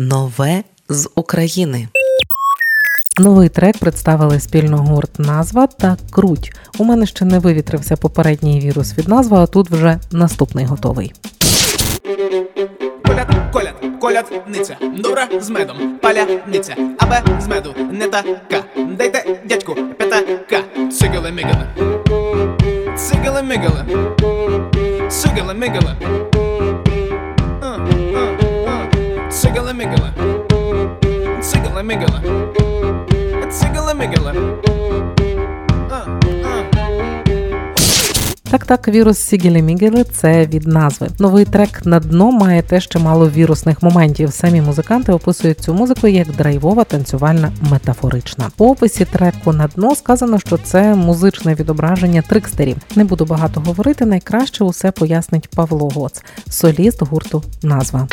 Нове 0.00 0.62
з 0.88 1.08
України. 1.14 1.88
Новий 3.20 3.48
трек 3.48 3.78
представили 3.78 4.40
спільно 4.40 4.76
гурт 4.76 5.18
назва 5.18 5.66
та 5.66 5.96
круть. 6.10 6.52
У 6.78 6.84
мене 6.84 7.06
ще 7.06 7.24
не 7.24 7.38
вивітрився 7.38 7.96
попередній 7.96 8.60
вірус 8.60 8.98
від 8.98 9.08
назви, 9.08 9.36
а 9.36 9.46
тут 9.46 9.70
вже 9.70 9.98
наступний 10.10 10.64
готовий. 10.64 11.12
Коляд, 13.06 13.52
коляд, 13.52 13.74
колядниця, 14.00 14.76
дура 14.98 15.28
з 15.40 15.50
медом, 15.50 15.98
паляниця, 16.02 16.76
абе 16.98 17.22
з 17.40 17.46
меду 17.46 17.74
не 17.92 18.08
така. 18.08 18.64
Дайте 18.98 19.40
дядьку 19.48 19.74
п'ятака. 19.98 20.62
Цигали 20.92 21.32
мигали. 21.32 21.66
Цигали 22.96 23.42
мигали. 23.42 23.84
Цигали 25.10 25.54
мигали. 25.54 25.96
Мигали. 29.78 30.10
Цигали 31.42 31.82
мигали. 31.82 32.20
Цигали 33.50 33.94
мигали. 33.94 34.34
Так, 38.50 38.66
так, 38.66 38.88
вірус 38.88 39.18
Сігелі 39.18 39.62
Мігели 39.62 40.04
це 40.04 40.46
від 40.46 40.66
назви. 40.66 41.08
Новий 41.18 41.44
трек 41.44 41.86
на 41.86 42.00
дно 42.00 42.32
має 42.32 42.62
теж 42.62 42.88
чимало 42.88 43.28
вірусних 43.30 43.82
моментів. 43.82 44.32
Самі 44.32 44.60
музиканти 44.60 45.12
описують 45.12 45.60
цю 45.60 45.74
музику 45.74 46.06
як 46.06 46.28
драйвова, 46.28 46.84
танцювальна, 46.84 47.52
метафорична. 47.70 48.50
У 48.58 48.70
описі 48.70 49.04
треку 49.04 49.52
на 49.52 49.66
дно 49.66 49.94
сказано, 49.94 50.38
що 50.38 50.56
це 50.56 50.94
музичне 50.94 51.54
відображення 51.54 52.22
трикстерів. 52.22 52.76
Не 52.96 53.04
буду 53.04 53.24
багато 53.24 53.60
говорити. 53.60 54.06
Найкраще 54.06 54.64
усе 54.64 54.90
пояснить 54.90 55.48
Павло 55.56 55.88
Гоц, 55.88 56.22
соліст 56.48 57.02
гурту 57.02 57.42
назва. 57.62 58.08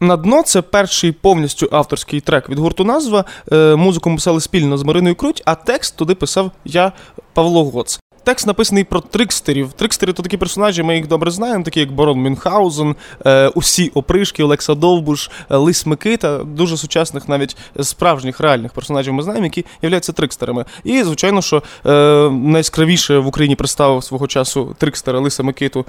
На 0.00 0.16
дно 0.16 0.42
це 0.42 0.62
перший 0.62 1.12
повністю 1.12 1.68
авторський 1.72 2.20
трек 2.20 2.48
від 2.48 2.58
гурту 2.58 2.84
назва. 2.84 3.24
Е, 3.52 3.76
Музику 3.76 4.14
писали 4.14 4.40
спільно 4.40 4.78
з 4.78 4.82
Мариною 4.82 5.14
Круть, 5.14 5.42
а 5.44 5.54
текст 5.54 5.96
туди 5.96 6.14
писав 6.14 6.50
я 6.64 6.92
Павло 7.34 7.64
Гоц. 7.64 8.00
Текст 8.30 8.46
написаний 8.46 8.84
про 8.84 9.00
трикстерів. 9.00 9.72
Трикстери 9.72 10.12
то 10.12 10.22
такі 10.22 10.36
персонажі, 10.36 10.82
ми 10.82 10.96
їх 10.96 11.08
добре 11.08 11.30
знаємо, 11.30 11.64
такі 11.64 11.80
як 11.80 11.92
Барон 11.92 12.18
Мюнхгаузен, 12.18 12.96
е, 13.26 13.48
усі 13.48 13.90
опришки, 13.94 14.44
Олекса 14.44 14.74
Довбуш, 14.74 15.30
е, 15.50 15.56
Лис 15.56 15.86
Микита, 15.86 16.38
дуже 16.38 16.76
сучасних, 16.76 17.28
навіть 17.28 17.56
справжніх 17.80 18.40
реальних 18.40 18.72
персонажів 18.72 19.12
ми 19.12 19.22
знаємо, 19.22 19.44
які 19.44 19.64
являються 19.82 20.12
трикстерами. 20.12 20.64
І, 20.84 21.02
звичайно, 21.02 21.42
що 21.42 21.62
е, 21.86 21.90
найяскравіше 22.30 23.18
в 23.18 23.26
Україні 23.26 23.56
представив 23.56 24.04
свого 24.04 24.26
часу 24.26 24.76
трикстера 24.78 25.18
Лиса 25.18 25.42
Микиту 25.42 25.86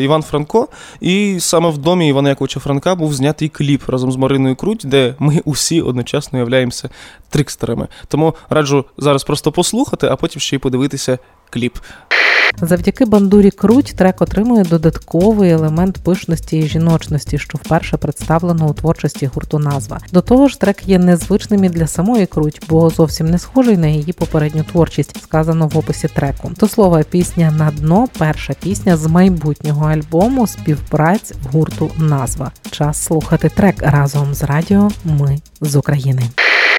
Іван 0.00 0.22
Франко. 0.22 0.68
І 1.00 1.36
саме 1.40 1.70
в 1.70 1.78
домі 1.78 2.08
Івана 2.08 2.28
Яковича 2.28 2.60
Франка 2.60 2.94
був 2.94 3.14
знятий 3.14 3.48
кліп 3.48 3.88
разом 3.88 4.12
з 4.12 4.16
Мариною 4.16 4.56
Круть, 4.56 4.82
де 4.84 5.14
ми 5.18 5.40
усі 5.44 5.80
одночасно 5.80 6.38
являємося 6.38 6.88
трикстерами. 7.30 7.88
Тому 8.08 8.34
раджу 8.50 8.84
зараз 8.98 9.24
просто 9.24 9.52
послухати, 9.52 10.08
а 10.10 10.16
потім 10.16 10.40
ще 10.40 10.56
й 10.56 10.58
подивитися 10.58 11.18
кліп. 11.52 11.78
Завдяки 12.60 13.04
бандурі 13.04 13.50
Круть 13.50 13.94
трек 13.96 14.22
отримує 14.22 14.64
додатковий 14.64 15.50
елемент 15.50 15.98
пишності 15.98 16.58
і 16.58 16.68
жіночності, 16.68 17.38
що 17.38 17.58
вперше 17.58 17.96
представлено 17.96 18.66
у 18.66 18.74
творчості 18.74 19.30
гурту 19.34 19.58
назва. 19.58 19.98
До 20.12 20.20
того 20.20 20.48
ж, 20.48 20.60
трек 20.60 20.88
є 20.88 20.98
незвичним 20.98 21.64
і 21.64 21.68
для 21.68 21.86
самої 21.86 22.26
Круть, 22.26 22.60
бо 22.68 22.90
зовсім 22.90 23.26
не 23.26 23.38
схожий 23.38 23.76
на 23.76 23.86
її 23.86 24.12
попередню 24.12 24.64
творчість, 24.64 25.22
сказано 25.22 25.66
в 25.66 25.78
описі 25.78 26.08
треку. 26.08 26.50
До 26.60 26.68
слова, 26.68 27.02
пісня 27.02 27.50
на 27.58 27.70
дно 27.70 28.08
перша 28.18 28.54
пісня 28.62 28.96
з 28.96 29.06
майбутнього 29.06 29.86
альбому 29.86 30.46
співпраць 30.46 31.32
гурту 31.52 31.90
назва. 31.98 32.52
Час 32.70 33.04
слухати 33.04 33.48
трек 33.48 33.74
разом 33.78 34.34
з 34.34 34.42
радіо. 34.42 34.90
Ми 35.04 35.38
з 35.60 35.76
України. 35.76 36.22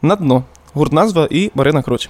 На 0.01 0.15
дно 0.15 0.43
гурт 0.73 0.93
назва 0.93 1.27
і 1.31 1.51
Марина 1.55 1.81
Круть. 1.81 2.09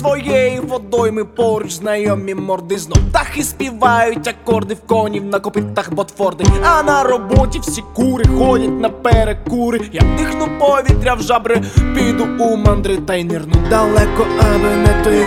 Своєї 0.00 0.60
водойми 0.60 1.24
поруч 1.24 1.72
знайомі 1.72 2.34
морди 2.34 2.78
знов 2.78 2.98
птахи 3.10 3.42
співають 3.42 4.28
акорди 4.28 4.74
в 4.74 4.80
конів 4.80 5.24
на 5.24 5.40
копитах 5.40 5.92
ботфорди. 5.92 6.44
А 6.64 6.82
на 6.82 7.02
роботі 7.02 7.58
всі 7.58 7.82
кури 7.94 8.24
ходять 8.38 8.80
на 8.80 8.88
перекури. 8.88 9.80
Я 9.92 10.00
дихну 10.18 10.48
повітря 10.58 11.14
в 11.14 11.22
жабри, 11.22 11.62
піду 11.94 12.26
у 12.38 12.56
мандри 12.56 12.96
та 12.96 13.14
й 13.14 13.24
нирну 13.24 13.54
далеко, 13.70 14.26
аби 14.40 14.76
не 14.76 15.04
той. 15.04 15.26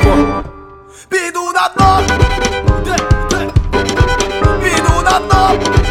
Піду 1.09 1.39
на 1.53 1.69
дно, 1.75 1.99
піду 4.63 5.01
на 5.03 5.19
дно, 5.19 5.82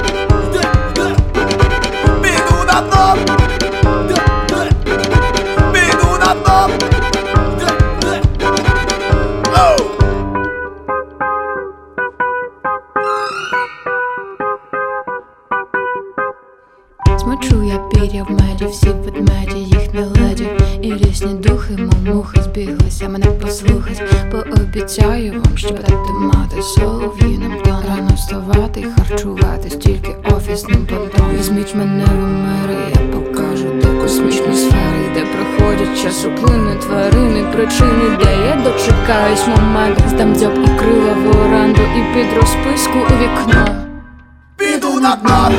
Смочу 17.42 17.62
я 17.62 17.78
пір'я 17.78 18.24
в 18.24 18.30
меді, 18.30 18.66
всі 18.70 18.86
ведмеді, 18.86 19.58
їх 19.58 19.94
не 19.94 20.06
леді 20.06 20.46
І 20.82 20.94
різні 20.94 21.34
духи, 21.34 21.76
мов 21.76 22.14
мухи 22.16 22.42
збіглися 22.42 23.08
мене 23.08 23.26
послухать. 23.26 24.02
Пообіцяю 24.30 25.32
вам 25.32 25.58
щебетати 25.58 26.12
мати 26.20 26.62
солов'їним 26.62 27.52
тоном 27.64 27.82
Рано 27.88 28.10
вставати 28.14 28.86
харчуватись 28.96 29.76
тільки 29.76 30.16
офісним 30.36 30.86
понтом 30.86 31.36
Візьміть 31.38 31.74
мене 31.74 32.04
в 32.04 32.28
мири, 32.28 32.76
я 32.94 33.12
покажу 33.12 33.68
де 33.82 34.02
космічні 34.02 34.56
сфери 34.56 35.10
Де 35.14 35.24
проходять 35.24 36.02
час 36.02 36.02
часоплини, 36.02 36.76
тварини, 36.76 37.44
причини 37.52 38.18
Де 38.24 38.46
я 38.46 38.62
дочекаюсь 38.64 39.46
моменту. 39.46 40.02
Здам 40.08 40.34
дзьоб 40.34 40.52
і 40.64 40.78
крила 40.78 41.12
в 41.12 41.40
оранду 41.40 41.80
І 41.96 42.14
під 42.14 42.36
розписку 42.36 42.98
у 42.98 43.22
вікно. 43.22 43.66
Піду 44.56 45.00
на 45.00 45.16
дно, 45.16 45.50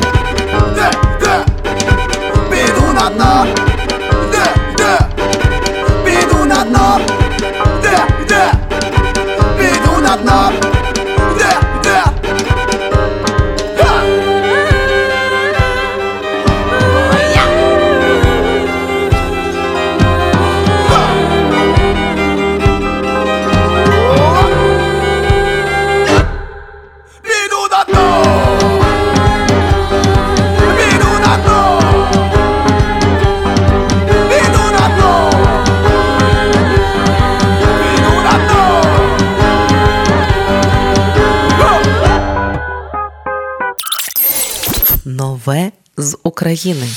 Нове 45.05 45.71
з 45.97 46.17
України. 46.23 46.87